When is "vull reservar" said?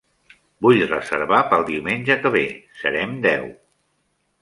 0.65-1.43